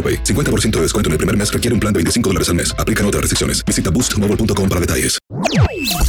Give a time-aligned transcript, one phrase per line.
[0.00, 0.24] AroPay.
[0.24, 2.74] 50% de descuento en el primer mes requiere un plan de 25 dólares al mes.
[2.78, 3.62] Aplican otras restricciones.
[3.66, 5.18] Visita boostmobile.com para detalles.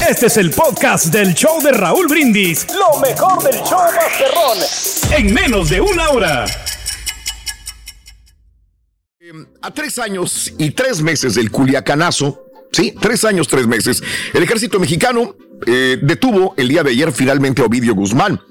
[0.10, 2.68] Este es el podcast del show de Raúl Brindis.
[2.74, 4.58] Lo mejor del show Masterrón.
[5.18, 6.46] En menos de una hora.
[9.62, 14.80] A tres años y tres meses del Culiacanazo, sí, tres años, tres meses, el ejército
[14.80, 18.42] mexicano eh, detuvo el día de ayer finalmente a Ovidio Guzmán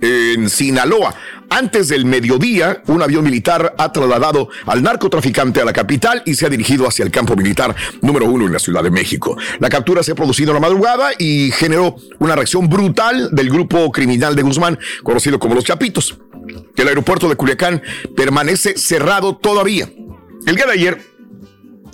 [0.00, 1.14] en Sinaloa.
[1.50, 6.46] Antes del mediodía, un avión militar ha trasladado al narcotraficante a la capital y se
[6.46, 9.36] ha dirigido hacia el campo militar número uno en la Ciudad de México.
[9.58, 13.90] La captura se ha producido en la madrugada y generó una reacción brutal del grupo
[13.90, 16.18] criminal de Guzmán, conocido como los Chapitos.
[16.76, 17.82] El aeropuerto de Culiacán
[18.14, 19.90] permanece cerrado todavía.
[20.46, 21.02] El día de ayer,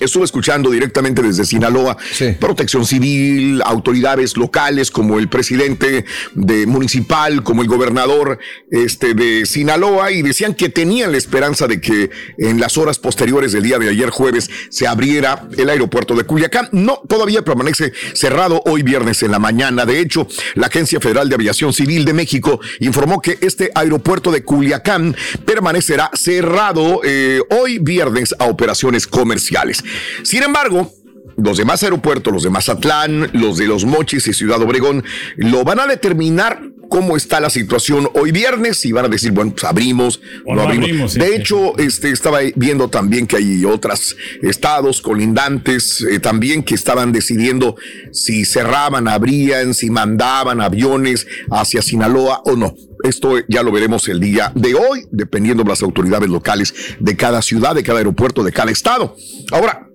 [0.01, 1.97] Estuve escuchando directamente desde Sinaloa,
[2.41, 8.39] protección civil, autoridades locales como el presidente de municipal, como el gobernador
[8.71, 13.53] este, de Sinaloa, y decían que tenían la esperanza de que en las horas posteriores
[13.53, 16.69] del día de ayer jueves se abriera el aeropuerto de Culiacán.
[16.73, 19.87] No, todavía permanece cerrado hoy viernes en la mañana.
[19.87, 24.43] De hecho, la Agencia Federal de Aviación Civil de México informó que este aeropuerto de
[24.43, 29.84] Culiacán permanecerá cerrado eh, hoy viernes a operaciones comerciales.
[30.23, 30.93] Sin embargo,
[31.37, 35.05] los demás aeropuertos, los de Mazatlán, los de Los Mochis y Ciudad Obregón,
[35.37, 39.53] lo van a determinar cómo está la situación hoy viernes y van a decir, bueno,
[39.53, 41.15] pues abrimos, no, abrimos.
[41.15, 47.11] de hecho, este, estaba viendo también que hay otros estados colindantes eh, también que estaban
[47.13, 47.77] decidiendo
[48.13, 52.75] si cerraban, abrían, si mandaban aviones hacia Sinaloa o no.
[53.05, 57.43] Esto ya lo veremos el día de hoy, dependiendo de las autoridades locales de cada
[57.43, 59.15] ciudad, de cada aeropuerto, de cada estado.
[59.53, 59.91] Ahora,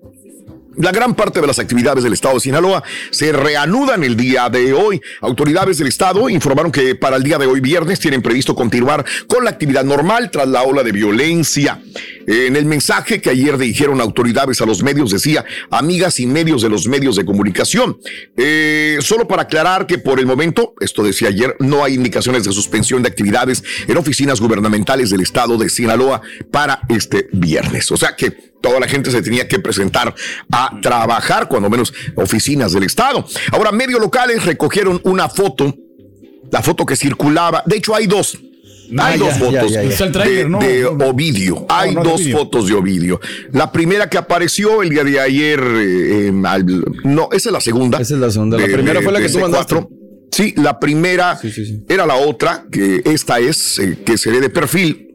[0.80, 4.72] la gran parte de las actividades del estado de Sinaloa se reanudan el día de
[4.72, 5.00] hoy.
[5.20, 9.44] Autoridades del estado informaron que para el día de hoy viernes tienen previsto continuar con
[9.44, 11.80] la actividad normal tras la ola de violencia.
[12.26, 16.68] En el mensaje que ayer dijeron autoridades a los medios decía amigas y medios de
[16.68, 17.98] los medios de comunicación.
[18.36, 22.52] Eh, solo para aclarar que por el momento, esto decía ayer, no hay indicaciones de
[22.52, 27.90] suspensión de actividades en oficinas gubernamentales del estado de Sinaloa para este viernes.
[27.90, 30.14] O sea que toda la gente se tenía que presentar
[30.52, 33.24] a trabajar, cuando menos oficinas del Estado.
[33.52, 35.74] Ahora, medios locales recogieron una foto,
[36.50, 38.38] la foto que circulaba, de hecho hay dos.
[38.98, 41.66] hay dos fotos de, Ovidio.
[41.68, 43.20] Hay dos fotos de Ovidio.
[43.52, 46.32] La primera que apareció el día de ayer, eh,
[47.04, 48.00] no, esa es la segunda.
[48.00, 48.58] Esa es la segunda.
[48.58, 49.86] La primera fue la que tú mandaste.
[50.32, 51.40] Sí, la primera
[51.88, 55.09] era la otra, que esta es, eh, que se ve de perfil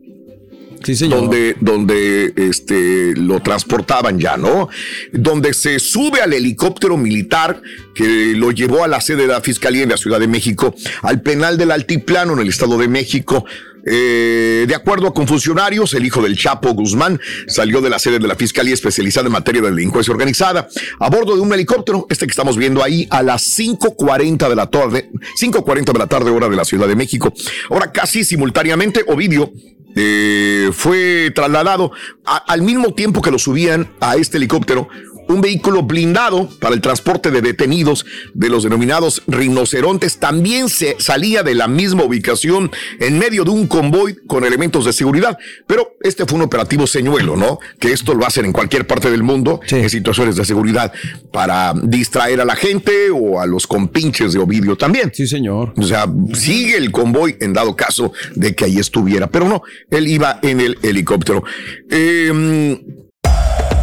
[0.93, 4.69] donde, donde este, lo transportaban ya, ¿no?
[5.11, 7.61] Donde se sube al helicóptero militar
[7.93, 11.21] que lo llevó a la sede de la Fiscalía en la Ciudad de México, al
[11.21, 13.45] penal del Altiplano en el Estado de México.
[13.87, 18.27] Eh, de acuerdo con funcionarios, el hijo del Chapo Guzmán salió de la sede de
[18.27, 20.67] la Fiscalía especializada en materia de delincuencia organizada
[20.99, 24.67] a bordo de un helicóptero, este que estamos viendo ahí, a las 5.40 de la
[24.67, 27.31] tarde, 5.40 de la tarde hora de la Ciudad de México.
[27.69, 29.51] Ahora casi simultáneamente, Ovidio
[29.95, 31.91] eh, fue trasladado
[32.25, 34.89] al mismo tiempo que lo subían a este helicóptero
[35.27, 41.43] un vehículo blindado para el transporte de detenidos de los denominados rinocerontes también se salía
[41.43, 45.37] de la misma ubicación en medio de un convoy con elementos de seguridad.
[45.67, 47.59] Pero este fue un operativo señuelo, ¿no?
[47.79, 50.91] Que esto lo hacen en cualquier parte del mundo en situaciones de seguridad
[51.31, 55.11] para distraer a la gente o a los compinches de Ovidio también.
[55.13, 55.73] Sí, señor.
[55.77, 60.07] O sea, sigue el convoy en dado caso de que ahí estuviera, pero no, él
[60.07, 61.43] iba en el helicóptero.
[61.89, 62.81] Eh,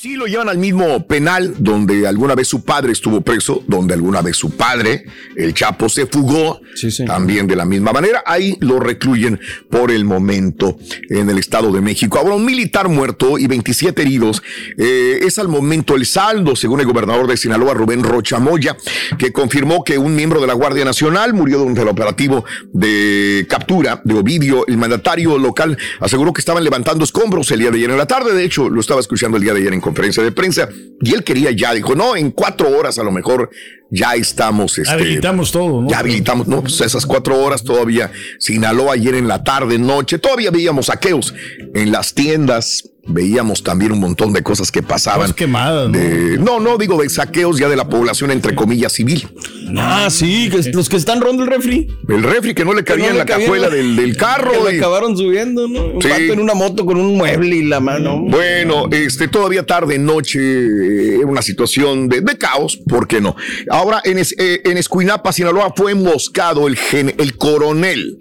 [0.00, 4.22] Sí, lo llevan al mismo penal donde alguna vez su padre estuvo preso, donde alguna
[4.22, 5.04] vez su padre,
[5.36, 6.62] el Chapo, se fugó.
[7.06, 8.22] También de la misma manera.
[8.24, 9.38] Ahí lo recluyen
[9.68, 10.78] por el momento
[11.10, 12.18] en el Estado de México.
[12.18, 14.42] Ahora, un militar muerto y 27 heridos
[14.78, 18.78] eh, es al momento el saldo, según el gobernador de Sinaloa, Rubén Rocha Moya,
[19.18, 24.00] que confirmó que un miembro de la Guardia Nacional murió durante el operativo de captura
[24.02, 24.66] de Ovidio.
[24.66, 28.32] El mandatario local aseguró que estaban levantando escombros el día de ayer en la tarde.
[28.32, 30.68] De hecho, lo estaba escuchando el día de ayer en conferencia de prensa
[31.02, 33.50] y él quería ya, dijo, no, en cuatro horas a lo mejor
[33.90, 34.78] ya estamos.
[34.78, 35.88] Este, habilitamos todo, ¿no?
[35.88, 40.50] Ya habilitamos, no, pues esas cuatro horas todavía, Sinaloa ayer en la tarde, noche, todavía
[40.50, 41.34] veíamos saqueos
[41.74, 45.32] en las tiendas, veíamos también un montón de cosas que pasaban.
[45.32, 45.90] quemadas,
[46.38, 46.60] ¿no?
[46.60, 46.78] ¿no?
[46.78, 49.28] digo de saqueos ya de la población, entre comillas, civil.
[49.76, 51.88] Ah, sí, los que están rondando el refri.
[52.08, 54.64] El refri que no le cabía en la cajuela del, del, carro.
[54.66, 54.78] Que y...
[54.78, 55.84] acabaron subiendo, ¿no?
[55.86, 58.20] Un en una moto con un mueble y la mano.
[58.20, 63.36] Bueno, este, todavía tarde, noche, eh, una situación de, de, caos, ¿por qué no?
[63.68, 68.18] Ahora, en, es, eh, en Escuinapa, Sinaloa, fue emboscado el, gen, el coronel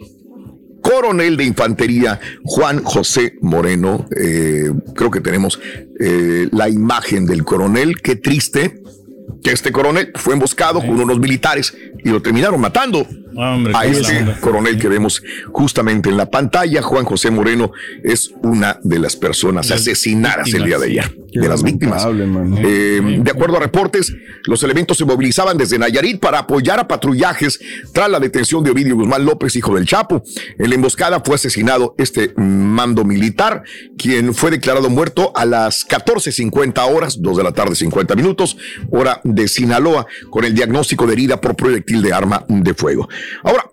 [0.81, 4.07] coronel de infantería Juan José Moreno.
[4.16, 5.60] Eh, creo que tenemos
[6.00, 8.02] eh, la imagen del coronel.
[8.02, 8.81] Qué triste
[9.44, 13.06] que este coronel fue emboscado con unos militares y lo terminaron matando.
[13.39, 17.71] Hombre, a este coronel que vemos justamente en la pantalla, Juan José Moreno,
[18.03, 22.06] es una de las personas asesinadas el día de ayer, de las víctimas.
[22.06, 24.13] Eh, de acuerdo a reportes,
[24.44, 27.59] los elementos se movilizaban desde Nayarit para apoyar a patrullajes
[27.94, 30.21] tras la detención de Ovidio Guzmán López, hijo del Chapo.
[30.57, 33.63] En la emboscada fue asesinado este mando militar,
[33.97, 38.57] quien fue declarado muerto a las 14.50 horas, 2 de la tarde 50 minutos,
[38.92, 43.07] hora de Sinaloa, con el diagnóstico de herida por proyectil de arma de fuego.
[43.44, 43.70] Ahora,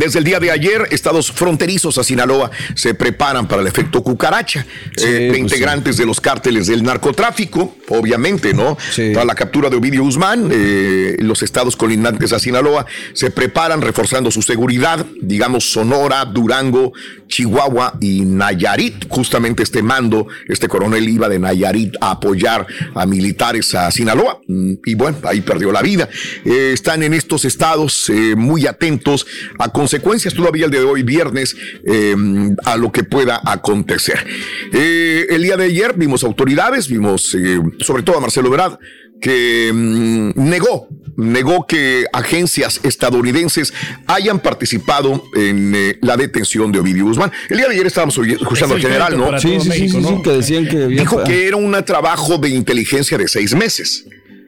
[0.00, 4.64] desde el día de ayer, estados fronterizos a Sinaloa se preparan para el efecto cucaracha.
[4.96, 6.00] Sí, eh, pues integrantes sí.
[6.00, 8.78] de los cárteles del narcotráfico, obviamente, ¿no?
[8.92, 9.10] Sí.
[9.12, 14.30] Para la captura de Ovidio Guzmán, eh, los estados colindantes a Sinaloa se preparan reforzando
[14.30, 16.94] su seguridad, digamos Sonora, Durango,
[17.28, 19.06] Chihuahua y Nayarit.
[19.06, 24.40] Justamente este mando, este coronel iba de Nayarit a apoyar a militares a Sinaloa.
[24.48, 26.08] Y bueno, ahí perdió la vida.
[26.46, 29.26] Eh, están en estos estados muy atentos
[29.58, 32.14] a consecuencias todavía el día de hoy, viernes, eh,
[32.64, 34.24] a lo que pueda acontecer.
[34.72, 38.78] Eh, el día de ayer vimos autoridades, vimos eh, sobre todo a Marcelo Verad,
[39.20, 43.74] que mmm, negó, negó que agencias estadounidenses
[44.06, 47.32] hayan participado en eh, la detención de Ovidio Guzmán.
[47.48, 49.40] El día de ayer estábamos escuchando al general, ¿no?
[49.40, 50.08] Sí, sí, México, sí, ¿no?
[50.08, 51.00] sí, que decían que había...
[51.00, 54.04] Dijo que era un trabajo de inteligencia de seis meses,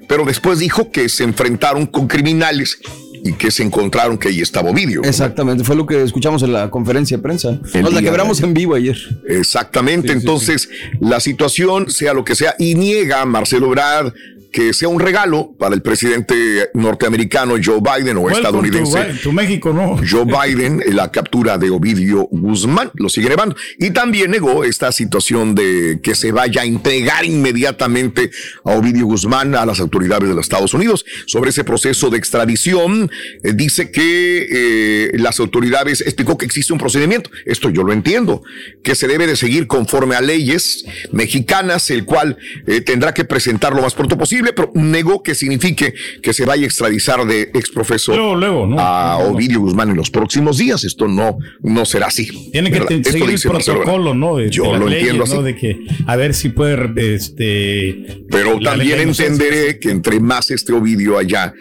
[0.09, 2.79] pero después dijo que se enfrentaron con criminales
[3.25, 5.03] y que se encontraron que ahí estaba Ovidio.
[5.05, 7.59] Exactamente, fue lo que escuchamos en la conferencia de prensa.
[7.81, 8.47] Nos la quebramos de...
[8.47, 8.97] en vivo ayer.
[9.29, 10.99] Exactamente, sí, entonces sí, sí.
[11.01, 14.13] la situación, sea lo que sea, y niega Marcelo Brad
[14.53, 19.05] que sea un regalo para el presidente norteamericano Joe Biden o estadounidense.
[19.05, 19.97] Tu, tu, México no.
[20.09, 23.57] Joe Biden, la captura de Ovidio Guzmán, lo sigue negando.
[23.79, 28.31] Y también negó esta situación de que se vaya a entregar inmediatamente
[28.65, 31.07] a Ovidio Guzmán a las autoridades de los Estados Unidos.
[31.27, 33.11] Sobre ese proceso de extradición,
[33.43, 37.31] eh, dice que eh, las autoridades explicó que existe un procedimiento.
[37.47, 38.43] Esto yo lo entiendo,
[38.83, 43.75] que se debe de seguir conforme a leyes mexicanas, el cual eh, tendrá que presentar
[43.75, 48.17] lo más pronto posible pero negó que signifique que se vaya a extradizar de exprofesor
[48.17, 48.81] luego, luego, ¿no?
[48.81, 50.85] a Ovidio Guzmán en los próximos días.
[50.85, 52.51] Esto no, no será así.
[52.51, 54.37] Tiene que te, seguir el protocolo, ¿no?
[54.37, 55.43] De, Yo de lo leyes, entiendo.
[55.43, 58.25] De que a ver si puede, este.
[58.31, 61.55] Pero también entenderé que entre más este Ovidio allá,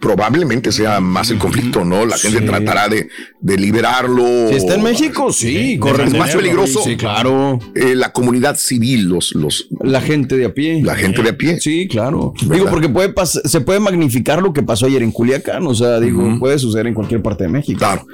[0.00, 2.06] probablemente sea más el conflicto, ¿no?
[2.06, 3.08] La gente tratará de,
[3.40, 4.48] de liberarlo.
[4.48, 6.04] Si está en México, sí, corre.
[6.04, 7.58] Es más peligroso Sí, claro.
[7.74, 10.82] eh, la comunidad civil, los, los, La gente de a pie.
[10.82, 11.60] la gente de a pie.
[11.60, 12.32] Sí, claro.
[12.42, 12.54] ¿Verdad?
[12.54, 15.66] Digo, porque puede se puede magnificar lo que pasó ayer en Culiacán.
[15.66, 17.78] O sea, digo, puede suceder en cualquier parte de México.
[17.78, 18.06] Claro.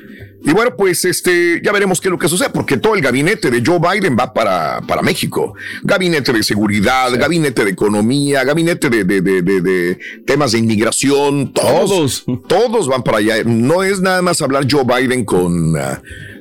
[0.46, 3.50] Y bueno, pues este, ya veremos qué es lo que sucede, porque todo el gabinete
[3.50, 5.54] de Joe Biden va para, para México.
[5.82, 12.24] Gabinete de seguridad, gabinete de economía, gabinete de, de, de, de- temas de inmigración, todos,
[12.48, 13.42] todos van para allá.
[13.44, 16.00] No es nada más hablar Joe Biden con, ah,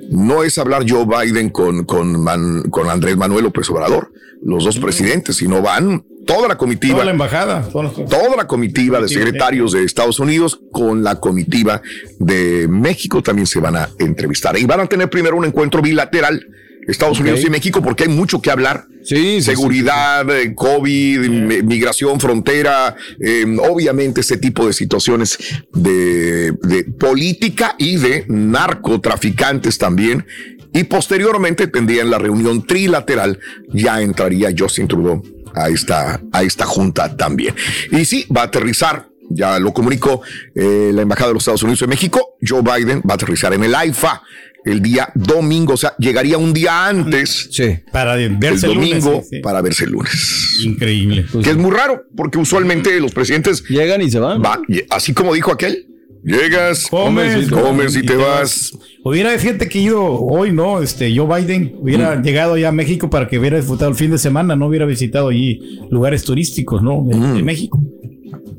[0.10, 4.12] no es hablar Joe Biden con, con, Man- con Andrés Manuel López Obrador,
[4.44, 6.04] los dos presidentes, sino van.
[6.26, 6.94] Toda la comitiva.
[6.96, 7.62] Toda la embajada.
[7.72, 11.84] toda la comitiva de secretarios de Estados Unidos con la comitiva
[12.18, 14.58] de México también se van a entrevistar.
[14.58, 16.44] Y van a tener primero un encuentro bilateral
[16.88, 18.86] Estados Unidos y México porque hay mucho que hablar.
[19.04, 25.38] Sí, sí, Seguridad, eh, COVID, mi- migración, frontera, eh, obviamente ese tipo de situaciones
[25.74, 30.26] de, de política y de narcotraficantes también.
[30.74, 33.40] Y posteriormente tendrían la reunión trilateral,
[33.70, 35.24] ya entraría Justin Trudeau
[35.54, 37.56] a esta, a esta junta también.
[37.92, 40.22] Y sí, va a aterrizar, ya lo comunicó
[40.54, 43.64] eh, la Embajada de los Estados Unidos en México, Joe Biden va a aterrizar en
[43.64, 44.22] el AIFA
[44.66, 47.78] el día domingo, o sea, llegaría un día antes, Sí.
[47.92, 49.40] Para verse el lunes, domingo, sí, sí.
[49.40, 50.60] para verse el lunes.
[50.64, 51.26] Increíble.
[51.44, 54.42] Que es muy raro, porque usualmente los presidentes, Llegan y se van.
[54.44, 55.86] va, y así como dijo aquel,
[56.24, 58.72] llegas, Comes, comes y te vas.
[59.04, 60.82] Hubiera gente que ido hoy, ¿no?
[60.82, 64.18] Este, Joe Biden hubiera llegado ya a México para que hubiera disfrutado el fin de
[64.18, 67.04] semana, no hubiera visitado allí lugares turísticos, ¿no?
[67.06, 67.80] De, de México.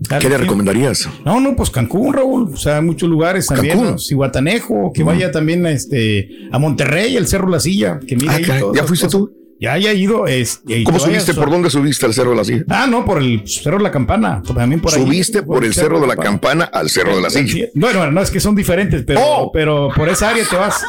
[0.08, 1.08] Claro ¿Qué le recomendarías?
[1.24, 2.50] No, no, pues Cancún, Raúl.
[2.52, 3.82] O sea, hay muchos lugares también.
[3.82, 3.98] ¿no?
[3.98, 7.98] Cihuatanejo, que vaya también a, este, a Monterrey, el Cerro La Silla.
[8.06, 9.10] Que Ah, ahí ¿Ya fuiste cosas.
[9.10, 9.32] tú?
[9.58, 10.26] Ya, ya he ido.
[10.26, 11.32] este, y ¿Cómo subiste?
[11.32, 12.64] ¿Por dónde subiste al Cerro de la Silla?
[12.68, 14.42] Ah, no, por el Cerro de la Campana.
[14.42, 15.00] También por ahí.
[15.02, 17.66] Subiste por el Cerro de la Campana al Cerro de la Silla.
[17.74, 19.50] Bueno, no, es que son diferentes, pero, Oh.
[19.52, 20.82] pero por esa área te vas.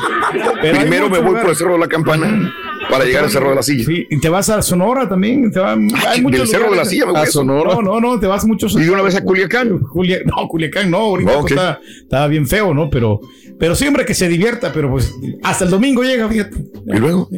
[0.62, 1.56] Pero Primero me voy por el.
[1.56, 2.54] Cerro de la Campana
[2.90, 3.84] para llegar al Cerro de la Silla.
[3.86, 5.52] Sí, y te vas a Sonora también.
[5.52, 6.86] Te va, hay Ay, muchos del Cerro de la.
[6.86, 7.76] Silla me voy A a Sonora.
[7.76, 8.76] No, no, no, te vas muchos.
[8.76, 9.80] Y de una vez a Culiacán.
[9.80, 11.58] Julia- no, Culiacán no, ahorita No, pues, ok.
[11.60, 12.90] está, está bien feo, ¿no?
[12.90, 13.22] Pero,
[13.60, 15.14] pero siempre que se divierta, pero pues
[15.44, 16.58] hasta el domingo llega, fíjate.
[16.86, 17.30] Y luego,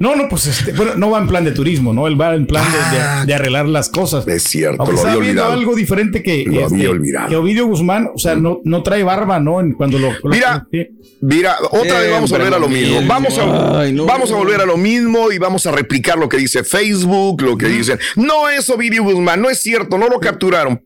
[0.00, 2.06] No, no, pues este, bueno, no va en plan de turismo, ¿no?
[2.06, 3.24] Él va en plan de- de, Ah.
[3.26, 4.26] de arreglar las cosas.
[4.28, 5.52] es cierto, Aunque lo había viendo olvidado.
[5.52, 7.28] algo diferente que, Lo este, había olvidado.
[7.28, 9.60] que Ovidio Guzmán, o sea, no, no trae barba, ¿no?
[9.60, 10.86] En- cuando lo, lo- Mira, sí.
[11.20, 12.94] Mira, otra vez vamos a volver a lo lo mismo.
[13.00, 13.08] mismo.
[13.08, 14.06] Vamos a, Ay, no.
[14.06, 17.58] vamos a volver a lo mismo y vamos a replicar lo que dice Facebook, lo
[17.58, 17.98] que dicen.
[18.14, 20.80] No es Ovidio Guzmán, no es cierto, no lo capturaron.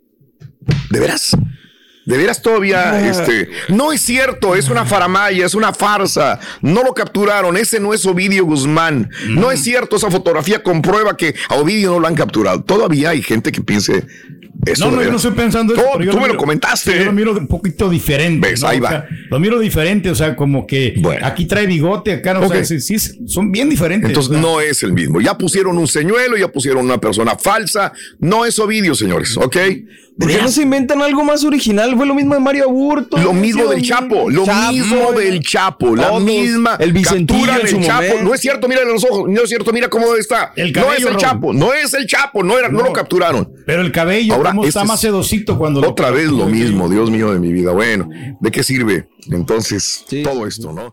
[0.91, 1.37] ¿De veras?
[2.05, 3.09] ¿De veras todavía?
[3.09, 6.41] Este, no es cierto, es una faramaya, es una farsa.
[6.61, 9.09] No lo capturaron, ese no es Ovidio Guzmán.
[9.29, 12.63] No es cierto, esa fotografía comprueba que a Ovidio no lo han capturado.
[12.65, 14.05] Todavía hay gente que piense
[14.67, 14.91] eso.
[14.91, 15.83] No, no, yo no estoy pensando eso.
[15.83, 16.97] Tú- pero yo tú me lo miro- comentaste.
[16.99, 18.49] Yo lo miro un poquito diferente.
[18.51, 18.63] ¿Ves?
[18.63, 18.69] ¿no?
[18.69, 18.89] Ahí O va.
[18.91, 21.25] sea, lo miro diferente, o sea, como que Bueno.
[21.27, 22.55] aquí trae bigote, acá no Ok.
[22.65, 24.09] sé, sí, sí, son bien diferentes.
[24.11, 24.43] Entonces o sea.
[24.43, 25.21] no es el mismo.
[25.21, 27.93] Ya pusieron un señuelo, ya pusieron una persona falsa.
[28.21, 29.57] No es Ovidio, señores, ¿ok?
[30.19, 31.92] ¿Por qué no se inventan algo más original?
[31.97, 33.17] Fue lo mismo de Mario Aburto.
[33.19, 36.23] Lo mismo del Chapo, lo Chapo, mismo del Chapo, la todos.
[36.23, 36.77] misma.
[36.79, 38.03] El Vicentillo capturan en su el Chapo.
[38.03, 38.23] momento.
[38.25, 39.29] No es cierto, mírale los ojos.
[39.29, 40.53] No es cierto, mira cómo está.
[40.57, 41.21] El no cabello, es el.
[41.21, 42.79] Chapo, no es el Chapo, no, era, no.
[42.79, 42.85] No.
[42.87, 43.53] lo capturaron.
[43.67, 47.11] Pero el cabello, Ahora, cómo está más sedosito cuando lo- Otra vez lo mismo, Dios
[47.11, 47.73] mío de mi vida.
[47.73, 48.09] Bueno,
[48.41, 50.23] ¿de qué sirve entonces Sí.
[50.23, 50.93] todo esto, no?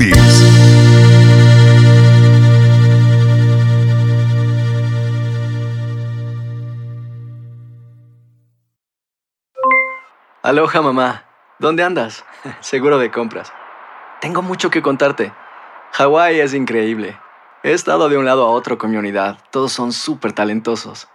[10.43, 11.25] Aloha mamá,
[11.59, 12.25] ¿dónde andas?
[12.61, 13.53] Seguro de compras.
[14.21, 15.31] Tengo mucho que contarte.
[15.91, 17.19] Hawái es increíble.
[17.63, 19.37] He estado de un lado a otro con.
[19.51, 21.07] Todos son súper talentosos.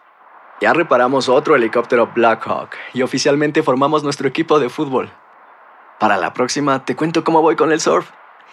[0.61, 5.11] Ya reparamos otro helicóptero Blackhawk y oficialmente formamos nuestro equipo de fútbol.
[5.99, 8.09] Para la próxima te cuento cómo voy con el surf